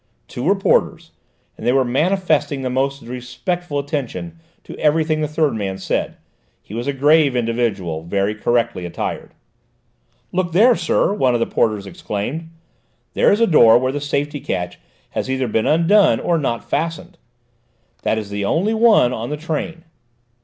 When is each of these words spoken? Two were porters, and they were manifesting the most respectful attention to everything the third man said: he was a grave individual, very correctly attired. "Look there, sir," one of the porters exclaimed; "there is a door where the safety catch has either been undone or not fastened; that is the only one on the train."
Two 0.27 0.41
were 0.41 0.55
porters, 0.55 1.11
and 1.55 1.63
they 1.67 1.71
were 1.71 1.85
manifesting 1.85 2.63
the 2.63 2.71
most 2.71 3.03
respectful 3.03 3.77
attention 3.77 4.39
to 4.63 4.75
everything 4.79 5.21
the 5.21 5.27
third 5.27 5.53
man 5.53 5.77
said: 5.77 6.17
he 6.63 6.73
was 6.73 6.87
a 6.87 6.91
grave 6.91 7.35
individual, 7.35 8.01
very 8.01 8.33
correctly 8.33 8.83
attired. 8.87 9.35
"Look 10.31 10.53
there, 10.53 10.75
sir," 10.75 11.13
one 11.13 11.35
of 11.35 11.39
the 11.39 11.45
porters 11.45 11.85
exclaimed; 11.85 12.49
"there 13.13 13.31
is 13.31 13.41
a 13.41 13.45
door 13.45 13.77
where 13.77 13.91
the 13.91 14.01
safety 14.01 14.39
catch 14.39 14.79
has 15.11 15.29
either 15.29 15.47
been 15.47 15.67
undone 15.67 16.19
or 16.19 16.39
not 16.39 16.67
fastened; 16.67 17.19
that 18.01 18.17
is 18.17 18.31
the 18.31 18.43
only 18.43 18.73
one 18.73 19.13
on 19.13 19.29
the 19.29 19.37
train." 19.37 19.83